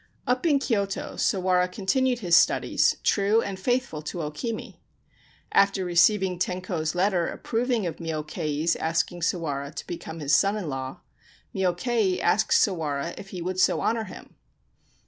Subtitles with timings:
[0.25, 4.81] Up in Kyoto Sawara continued his studies, true and faithful to O Kimi.
[5.51, 11.01] After receiving Tenko's letter approving of Myokei's asking Sawara to become his son in law,
[11.53, 14.33] Myokei asked Sawara if he would so honour him.